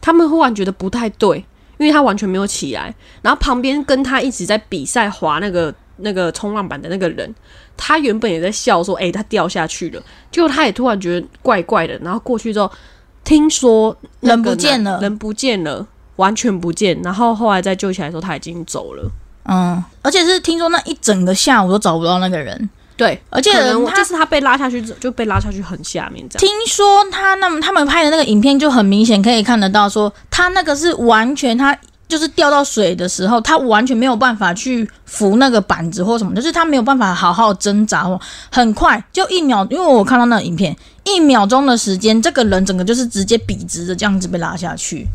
[0.00, 1.38] 他们忽然觉得不太对，
[1.78, 2.94] 因为他完全没有起来。
[3.22, 7.34] 然后旁边跟他一直在比赛滑那个那个冲浪板的那个人，
[7.76, 12.70] 他原本也在笑说：“哎、他掉下去了。”结果他也突然觉得怪怪的，然后过去之后。
[13.22, 15.86] 听说人不见了人不见了，
[16.16, 16.98] 完全不见。
[17.04, 19.10] 然后后来再救起来的时候，他已经走了。
[19.44, 26.40] 嗯，而且是听说那一整个下午都找不到那个人，对，而且就是他被拉下去，就被拉下去很下面这样。
[26.40, 31.78] 听说他那么他们拍的那个影片就很明显可以看得到说他那个是完全他。
[32.10, 38.20] 就是掉到水的时候，他完全没有办法去扶那个板子或什么，就是他没有办法好好挣扎哦
[38.50, 45.06] 很快就一秒，因为我看到那个影片，一秒钟的时间，这个人整个就是直接笔直的这样子被拉下去。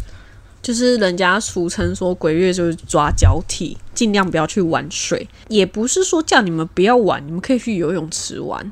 [0.62, 5.30] 就是人家俗称说鬼月就是抓交替，尽量不要去玩水。
[5.48, 8.72] 也不是说叫你们不要玩，你们可以去游泳池玩。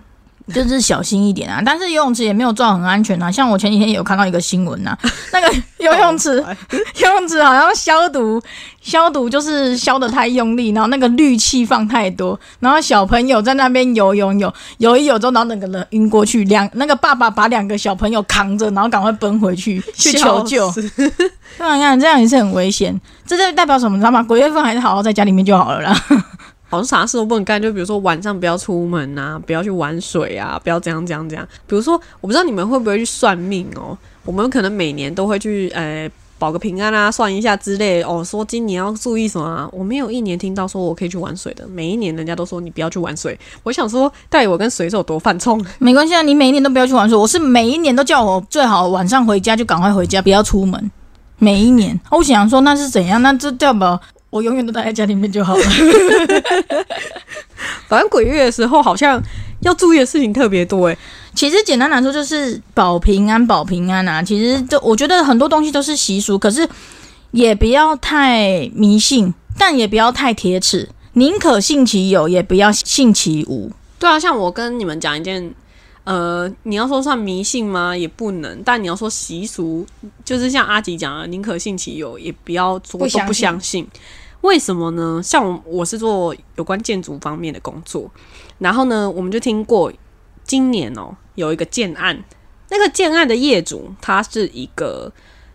[0.53, 3.31] 就是小心一点啊，但是游泳池也没有做很安全啊。
[3.31, 4.97] 像我前几天也有看到一个新闻呐、
[5.31, 6.43] 那个 游泳池
[7.01, 8.41] 游泳池好像消毒
[8.81, 20.65] 消毒就是消的太用力，然后那个氯气放太多，然后小朋友在那边游泳游游一游之后，然后整个人晕过去，两那个爸爸把两个小朋友扛着，然后赶快奔回去去求救。
[20.67, 20.89] 笑死
[21.55, 23.95] 对啊，你看这样也是很危险，这就代表什么？
[23.95, 24.21] 你知道吗？
[24.23, 25.95] 鬼月份还是好好在家里面就好了啦。
[26.73, 31.47] 好像啥事都不能干，就比如说晚上不要出门啊，不要去玩水啊，不要这样这样这样。
[31.67, 33.95] 比如说，我不知道你们会不会去算命哦。
[34.25, 36.09] 我们可能每年都会去呃
[36.39, 39.69] 保个平安啊，算一下之类哦，说今年要注意什么啊？
[39.71, 43.39] 我没有一年听到说我可以去玩水的，每一年人家都说你不要去玩水。
[43.61, 45.63] 我想说，带我跟水手多犯冲？
[45.77, 50.89] 没关系啊，你每一年都不要去玩水，我是每一年都叫我最好晚上回家就赶快回家，不要出门。
[51.37, 53.21] 每一年，我想说那是怎样？
[53.21, 54.01] 那这代表
[54.33, 55.63] 我永远都待在家里面就好了。
[57.87, 59.21] 反正鬼月的时候好像
[59.59, 60.97] 要注意的事情特别多诶。
[61.35, 64.23] 其实简单来说就是保平安，保平安啊。
[64.23, 66.67] 其实就我觉得很多东西都是习俗，可是
[67.29, 73.71] 也不要太迷信，但也不要太铁齿，宁可信其有，也不要信其无。
[73.99, 75.53] 对啊，像我跟你们讲一件，
[76.05, 77.95] 呃，你要说算迷信吗？
[77.95, 78.61] 也不能。
[78.65, 79.85] 但你要说习俗，
[80.25, 83.87] 就是像阿吉讲的，宁可信其有，也不要说都不相信。
[84.43, 85.21] 为什么呢？
[85.23, 88.11] 像我是做有关建筑方面的工作，
[88.59, 89.91] 然后呢，我们就听过
[90.43, 92.21] 今年哦有一个建案，
[92.69, 95.11] 那个建案的业主他是一个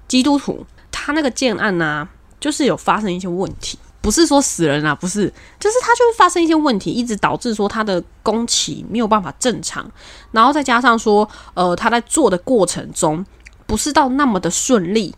[0.09, 2.09] 基督徒，他那个建案呢
[2.41, 9.89] 就是有发生一些问题，不是说死人啊，不是，就是他就会发生一些问题，一直导致说他的工期没有办法正常，
[10.33, 13.23] 然后再加上说，呃，他在做的过程中
[13.67, 15.15] 不是到那么的顺利，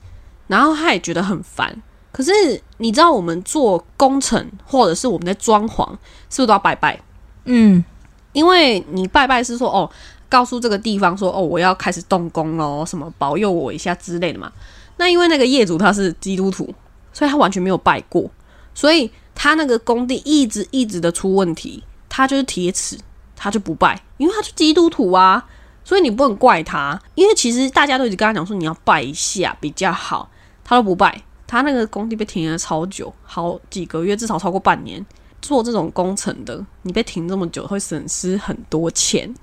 [0.49, 1.81] 然后他也觉得很烦。
[2.13, 2.33] 可是
[2.79, 5.89] 你知道，我们做工程或者是我们在装潢，
[6.29, 7.01] 是不是都要拜拜？
[7.45, 7.85] 嗯，
[8.33, 9.89] 因为你拜拜是说哦，
[10.29, 14.51] 告诉这个地方说哦，我要开始动工喽，什么保佑我一下之类的嘛。
[14.97, 16.69] 那因为那个业主他是基督徒，
[17.13, 18.29] 所以他完全没有拜过，
[18.75, 22.99] 所以他那个工地一直一直的出问题，他就是铁齿，
[23.37, 25.47] 他就不拜，因为他是基督徒啊，
[25.85, 30.29] 所以你不能怪他，因为其实大家都一直跟他讲说你要拜一下比较好，
[30.65, 31.23] 他都不拜。
[31.51, 35.05] 他那个工地被停了超久，好几个月，至少超过半年。
[35.43, 39.35] 做这种工程的，你被停这么久，会损失很多钱。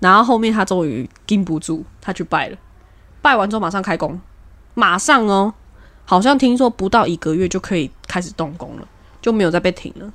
[0.00, 2.56] 然后后面他终于禁不住，他去拜了。
[3.20, 4.20] 拜完之后马上开工，
[4.74, 5.54] 马上哦，
[6.04, 8.88] 好像听说不到一个月就可以开始动工了，
[9.20, 10.12] 就没有再被停了。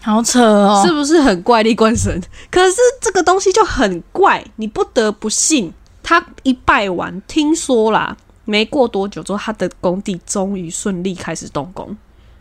[0.00, 2.18] 好扯哦，是不是很怪力怪神？
[2.50, 5.74] 可是这个东西就很怪，你不得不信。
[6.02, 8.16] 他一拜完，听说啦。
[8.50, 11.96] 没过多久之后，他的工地终于顺利开始动工，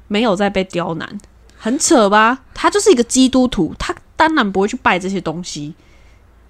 [0.07, 1.07] 没有再被刁难，
[1.55, 2.39] 很扯吧？
[2.55, 5.75] 他就是一个基督徒，他当然不会去拜这些东西。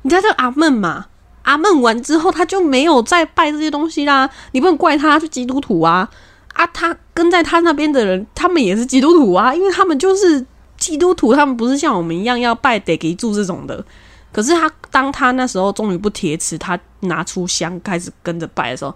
[0.04, 1.08] 你知道这阿门嘛？
[1.43, 4.30] 阿门完之后，他就没有再拜这些东西啦。
[4.54, 6.10] 你不能怪他，是基督徒啊！
[6.54, 10.45] 啊，他跟在他那边的人，他们也是基督徒啊，因为他们就是
[10.78, 13.84] 基督徒，他们不是像我们一样要拜得给住这种的。
[14.32, 18.93] 可是他当他那时候终于不铁齿，他拿出香开始跟着拜的时候。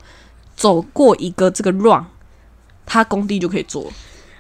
[0.63, 2.05] 走过一个这个 run，
[2.85, 3.91] 他工地就可以做。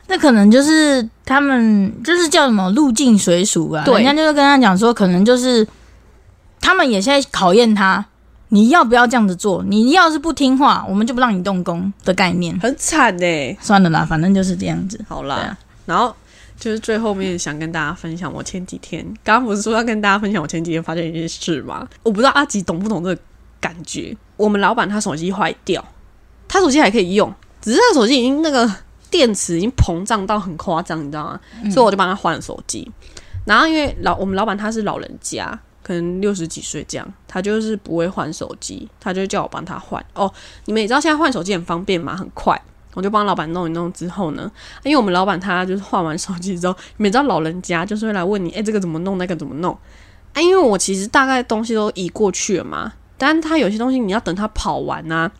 [0.07, 3.83] 那可能就是他们就是叫什么入境水属啊？
[3.83, 5.67] 对，人家就是跟他讲说，可能就是
[6.61, 8.05] 他们也在考验他，
[8.47, 9.61] 你要不要这样子做？
[9.67, 12.57] 你要是不听话，我们就不让你动工的概念。
[12.61, 14.97] 很惨哎，算了啦，反正就是这样子。
[15.09, 16.15] 好啦，然后
[16.57, 21.85] 就是最后面想跟大家分享，我前几天刚刚不是说要跟大家分享我前几天发现一件事吗？
[22.03, 23.21] 我不知道阿吉懂不懂这个
[23.59, 24.15] 感觉。
[24.37, 25.83] 我们老板他手机坏掉。
[26.53, 28.71] 他手机还可以用，只是他手机已经那个
[29.09, 31.39] 电池已经膨胀到很夸张，你知道吗？
[31.71, 32.87] 所以我就帮他换了手机。
[33.43, 40.05] 然后因为老我们老板他是老人家，可能六十几岁这样，他就是不会换手机，他就叫我帮他换。
[40.13, 40.31] 哦，
[40.65, 42.61] 你们也知道现在换手机很方便嘛，很快。
[42.93, 44.51] 我就帮老板弄一弄之后呢，
[44.83, 49.75] 因为我们老板他就是换完手机之后，你们知道老人家就是会来问你，哎，这个怎么弄，那个怎么弄？
[50.33, 55.31] 啊，因为我其实大概东西都移过去了嘛，但他有些东西你要等他跑完啊。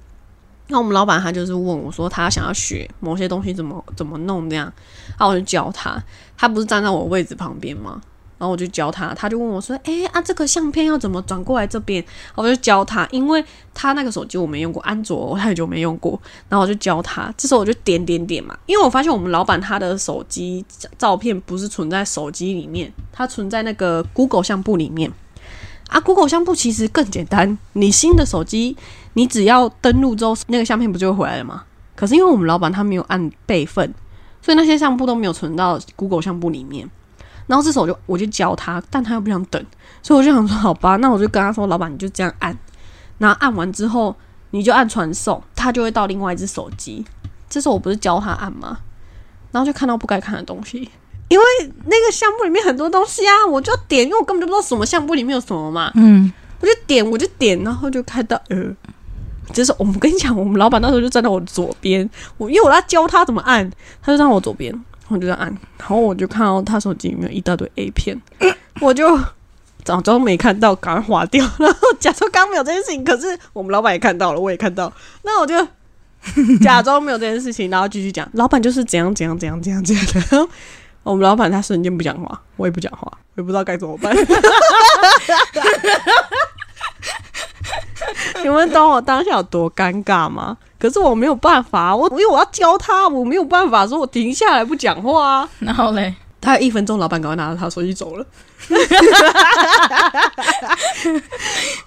[0.73, 4.65] 那我们老板他就是问我说，他想要学某些东西怎么怎么弄这样，
[5.09, 6.03] 然后我就教他。
[6.35, 8.01] 他不是站在我位置旁边吗？
[8.39, 16.19] 然后我就教他，他就问我说：“哎啊，这个相片要怎么转过来这边？”我就教他，因为他那个手机我没用过，安卓我太久没用过。
[16.49, 20.65] 然后我就教他，这时候我就点点点嘛，因为我发现我们老板他的手机
[20.97, 25.11] 照片不是存在手机里面，它存在那个 Google 相簿里面。
[25.89, 28.75] 啊，Google 相簿其实更简单，你新的手机。
[29.13, 31.63] 你只要登录之后，那个相片不就会回来了吗？
[31.95, 33.93] 可是因为我们老板他没有按备份，
[34.41, 36.89] 所以那些相簿都没有存到 Google 相簿里面。
[37.45, 39.63] 然后这时候我就我就教他，但他又不想等，
[40.01, 42.57] 所以我就想说好吧，那我就跟他说，老板你就这样按，
[43.17, 44.15] 然后按完之后
[44.51, 47.05] 你就按传送，他就会到另外一只手机。
[47.49, 48.79] 这时候我不是教他按吗？
[49.51, 50.89] 然后就看到不该看的东西，
[51.27, 51.45] 因为
[51.85, 55.91] 那个相簿里面很多东西啊，我就点，因为我根本就不知道什么相簿里面有什么嘛。
[55.93, 58.75] 嗯，我就点，我就点，然后就看到呃。
[59.51, 63.69] 就是我们跟你讲，我们老板那时候就站在我左边，我因为我要教他怎么按，
[64.01, 64.73] 他就站我左边，
[65.09, 68.19] 我就在按，然后我就看到他手机里面一大堆 A 片，
[68.79, 69.19] 我就
[69.83, 73.03] 假装没看到，赶快划掉，然后假装刚没有这件事情。
[73.03, 74.91] 可是我们老板也看到了，我也看到，
[75.23, 75.55] 那我就
[76.63, 80.47] 假装没有这件事情，然后继续讲，老板就是怎样怎样怎样怎样怎样的。
[81.03, 84.15] 我们老板他瞬间不讲话，我也不讲话，我也不知道该怎么办。
[88.41, 90.57] 你们懂我当下有多尴尬吗？
[90.79, 95.49] 可是我没有办法，我因为我要教他，我没有办法说我停下来不讲话啊。
[95.59, 98.25] 然后嘞，他有一分钟，老板赶快拿着他手机走了。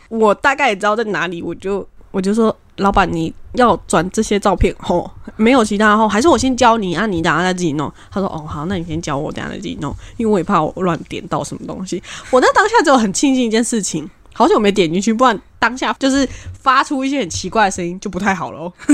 [0.09, 7.93] 我大概也知道在哪里，我就我就说，老板你要转这些照片哦，没有其他哦，还是我先教你啊，你等下再自己弄。
[8.11, 12.03] 他说哦好，那你先教我，等下再自己弄，因为我也怕我乱点到什么东西。
[12.31, 18.73] 我那当下只有很庆幸一件事情，好久没点进去，不然当下就是发出一些很奇怪的声音，就不太好了哦。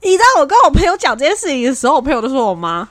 [0.00, 2.86] 你知道我跟我朋友讲这件事情的时候，我朋友都说我妈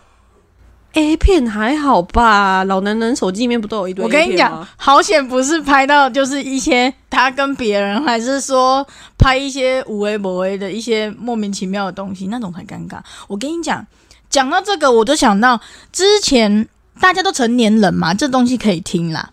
[0.93, 4.03] A 片还好吧，老男人手机里面不都有一堆？
[4.03, 8.85] 我跟你讲，好险不是拍到就是一些他跟别人，还是说
[9.19, 12.97] 拍一些无为不微的一些莫名其妙的东西，那种才尴尬。
[13.27, 13.85] 我跟你讲，
[14.29, 16.67] 讲到这个，我就想到之前
[16.99, 19.29] 大家都成年人嘛，这东西可以听啦。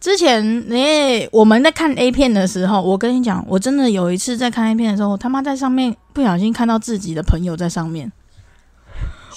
[0.00, 8.10] 之前诶，我们在看 A 片的时候，我跟你讲，我真的有一次在看 A 片的时候，他妈在上面不小心看到自己的朋友在上面。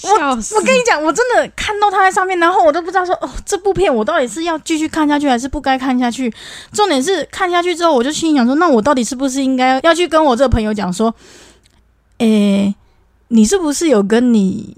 [0.03, 6.33] 我我跟你讲，我真的看到他在上面，然后我都不知道说哦，这部片我到底是要继续看下去，还是不该看下去。
[6.71, 11.13] 重点是看下去之后，我就心想说，那我到底是不是应该要去跟我这个朋友讲说，
[12.19, 12.73] 诶，
[13.27, 14.75] 你是不是有跟你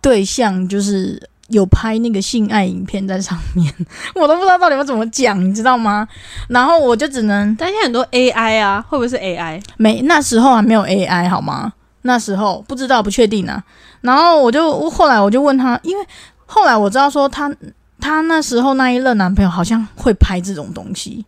[0.00, 1.28] 对象就是？
[1.48, 3.72] 有拍那个性爱影片在上面，
[4.14, 6.06] 我都不知道到底要怎么讲，你知道吗？
[6.48, 9.62] 然后我就只能，但现在很多 AI 啊，会不会是 AI？
[9.76, 11.72] 没，那时候还没有 AI 好吗？
[12.02, 13.62] 那时候不知道，不确定啊。
[14.02, 16.06] 然后我就后来我就问他，因为
[16.46, 17.52] 后来我知道说他
[18.00, 21.24] 他那时候那一任男朋友好像会拍这种东西，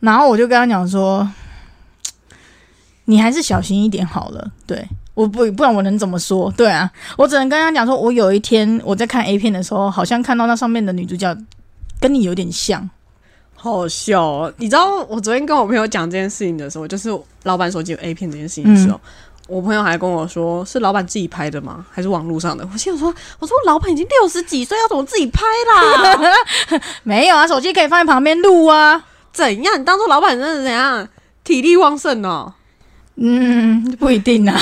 [0.00, 1.28] 然后我就跟他讲说，
[3.06, 4.86] 你还是小心一点好了，对。
[5.18, 6.48] 我不不然我能怎么说？
[6.56, 11.36] 对啊，我只能跟他讲说，我有一天我在看 A 片的时候，好像看到那上面的女主角
[11.98, 12.88] 跟你有点像，
[13.56, 14.48] 好笑。
[14.58, 17.10] 你知道我昨天跟我朋友讲这件事情的时候，就是
[17.42, 19.00] 老板手机有 A 片这件事情的时候，
[19.48, 21.84] 我朋友还跟我说，是老板自己拍的吗？
[21.90, 22.64] 还是网络上的？
[22.72, 25.42] 我心想说，我说老板已经六十几岁，要怎么自己拍
[25.72, 26.80] 啦？
[27.02, 29.04] 没有啊，手机可以放在旁边录啊。
[29.32, 29.80] 怎样？
[29.80, 31.08] 你当做老板真的怎样？
[31.42, 32.54] 体力旺盛哦。
[33.20, 34.58] 嗯，不一定啊。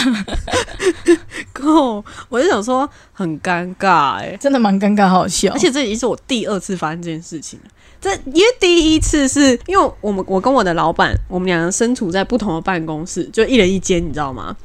[1.53, 5.53] 够，我就想说很尴尬哎，真的蛮尴尬，好笑。
[5.53, 14.57] 而且这已经是我第二次发生这件事情了这因为第一次是因为我们我跟我的老板，我们两个身处在不同的办公室，就一人一间，你知道吗？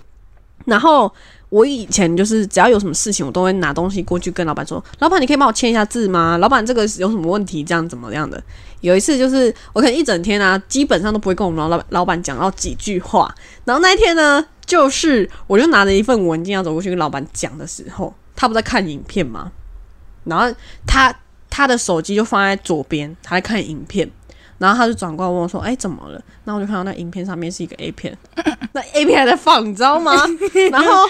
[0.65, 1.13] 然后。
[1.51, 6.37] 我以前就是只要有什么事情，我都会拿东西过去跟老板说：“老板，你可以帮我签一下字吗？
[6.37, 7.61] 老板，这个有什么问题？
[7.61, 8.41] 这样怎么样的？”
[8.79, 13.35] 有一次就是我可能一整天啊，基本上都不会跟我们老老板讲到几句话。
[13.65, 19.51] 然后那一天呢，就是我就拿着一份文件要走过去跟老板讲的时候，他不在看影片吗？
[20.23, 20.55] 然后
[20.87, 21.13] 他
[21.49, 24.09] 他的手机就放在左边，他在看影片。
[24.57, 26.13] 然后他就转过来问我说：“哎，怎么了？”
[26.45, 28.17] 然后我就看到那影片上面是一个 A 片，
[28.71, 30.13] 那 A 片还在放，你知道吗？
[30.71, 31.09] 然后。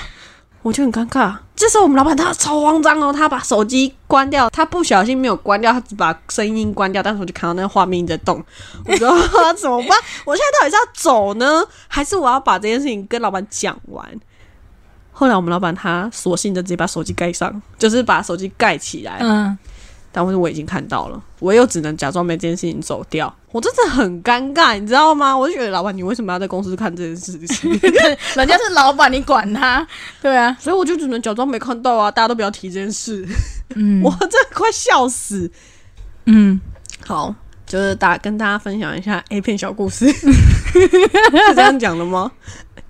[0.63, 8.43] 我就很尴尬，这时候我们老板他超慌张哦，他把手机关掉，他不小心没有关掉，他只把声音关掉，但是我就看到那个画面在动，
[8.85, 9.97] 我说怎么办？
[10.25, 14.07] 我现在到底是要走呢，还是我要把这件事情跟老板讲完？
[15.11, 19.57] 后来我们老板他索性就直接把手机盖上，就是把手机盖起来，嗯。
[20.11, 25.37] 但是我已经看到了，我又只能假装没这件事情走掉，我真的很尴尬，你知道吗？
[25.37, 27.71] 我就觉得老板，你为什么要在公司看这件事情？
[28.35, 29.85] 人家是老板，你管他？
[30.21, 32.11] 对啊，所以我就只能假装没看到啊！
[32.11, 33.25] 大家都不要提这件事。
[33.75, 35.49] 嗯，我真的快笑死。
[36.25, 36.59] 嗯，
[37.05, 37.33] 好，
[37.65, 42.31] 就是大跟大家分享一下 A 片小故事， 是这样讲的吗？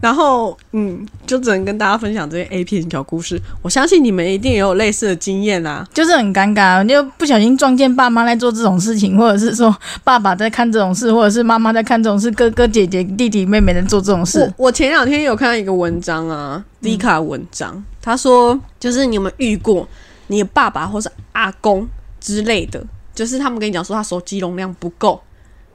[0.01, 3.39] 然后，嗯，就只能跟大家分享这些 A 片小故事。
[3.61, 9.73] 我相信你们一定也有类似的经验啦，就是很尴尬，就不小心撞见爸妈在做这种事情，或者是说
[10.03, 14.51] 爸爸在看这种事，或者是妈妈在看这种事，哥哥姐姐弟弟妹妹在做这种事。
[14.57, 19.87] 我前两天有看到一个文章啊，迪卡文章，他说就是你有没有遇过
[20.27, 21.87] 你爸爸或是阿公
[22.19, 22.83] 之类的，
[23.13, 25.21] 就是他们跟你讲说他手机容量不够。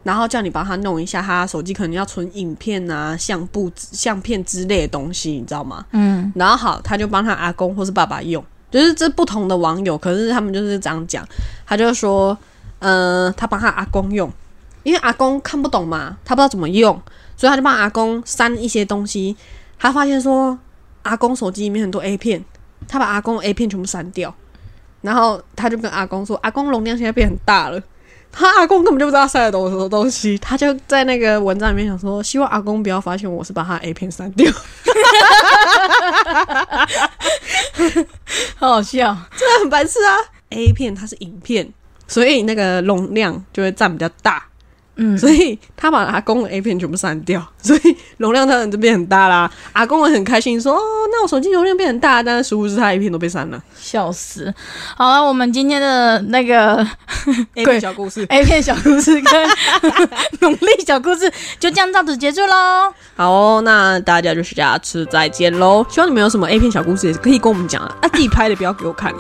[0.06, 5.84] 然后叫你帮他弄一下，他手机可能要存影片啊、相簿、相片之类的东西，你知道吗？
[5.90, 6.32] 嗯。
[6.36, 11.26] 然后好，他就帮他阿公或是爸爸用，就是这不同的网友，可是他们就是这样讲，
[11.66, 12.38] 他就说，
[12.78, 14.32] 呃，他帮他阿公用，
[14.84, 16.94] 因为阿公看不懂嘛，他不知道怎么用，
[17.36, 19.36] 所以他就帮阿公删一些东西。
[19.76, 20.56] 他发现说，
[21.02, 22.44] 阿公手机里面很多 A 片，
[22.86, 24.32] 他把阿公 A 片全部删掉，
[25.00, 27.82] 然后他就跟阿公说，阿公容量现在变很大了。
[28.38, 34.52] 他阿公根本就不知道塞了多少东西，他就在那个文章里面想说，希望阿公不要发现我是把他 A 片删掉，
[38.56, 39.16] 好好笑。
[39.36, 40.16] 真的很白痴啊
[40.50, 41.72] ！A 片它是影片，
[42.06, 44.44] 所以那个容量就会占比较大。
[44.96, 49.50] 嗯，所以他把阿公的 A 片全部删掉， 所以容量当然就变很大啦。
[49.72, 50.80] 阿公也很开心说：“哦，
[51.12, 53.62] 那我手机容量变很大，但是殊不知他 A 片都被删了。
[53.78, 54.52] 笑死。
[54.96, 56.78] 好了，我们今天的那个
[57.54, 59.48] A 片小故事， A 片小故事跟
[60.40, 61.30] 努力小故事
[61.60, 62.92] 就这样到此结束喽。
[63.16, 65.84] 好哦，那大家就是下次再见喽。
[65.90, 69.12] 希望你们有什么 A 片小故事也是可以跟我们讲啊，啊自己拍的不要给我看。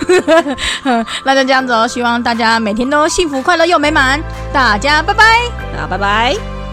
[1.24, 4.18] 那就这样子哦，希望大家每天都幸福、快乐又美满。
[4.52, 5.65] 大家拜拜。
[5.72, 6.65] 那拜拜。